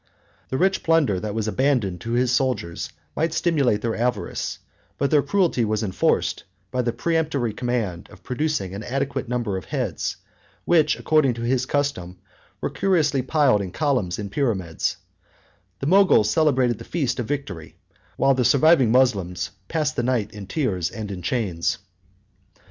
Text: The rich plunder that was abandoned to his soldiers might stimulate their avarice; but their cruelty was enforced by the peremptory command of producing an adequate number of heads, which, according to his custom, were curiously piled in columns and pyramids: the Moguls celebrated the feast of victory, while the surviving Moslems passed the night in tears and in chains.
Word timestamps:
The 0.49 0.57
rich 0.57 0.81
plunder 0.81 1.19
that 1.19 1.35
was 1.35 1.47
abandoned 1.47 2.01
to 2.01 2.13
his 2.13 2.31
soldiers 2.31 2.89
might 3.15 3.33
stimulate 3.35 3.83
their 3.83 3.95
avarice; 3.95 4.57
but 4.97 5.11
their 5.11 5.21
cruelty 5.21 5.63
was 5.63 5.83
enforced 5.83 6.43
by 6.71 6.81
the 6.81 6.91
peremptory 6.91 7.53
command 7.53 8.09
of 8.11 8.23
producing 8.23 8.73
an 8.73 8.81
adequate 8.81 9.29
number 9.29 9.57
of 9.57 9.65
heads, 9.65 10.17
which, 10.65 10.97
according 10.97 11.35
to 11.35 11.43
his 11.43 11.67
custom, 11.67 12.17
were 12.61 12.71
curiously 12.71 13.21
piled 13.21 13.61
in 13.61 13.69
columns 13.71 14.17
and 14.17 14.31
pyramids: 14.31 14.97
the 15.81 15.85
Moguls 15.85 16.31
celebrated 16.31 16.79
the 16.79 16.83
feast 16.83 17.19
of 17.19 17.27
victory, 17.27 17.75
while 18.17 18.33
the 18.33 18.43
surviving 18.43 18.91
Moslems 18.91 19.51
passed 19.67 19.95
the 19.95 20.01
night 20.01 20.31
in 20.31 20.47
tears 20.47 20.89
and 20.89 21.11
in 21.11 21.21
chains. 21.21 21.77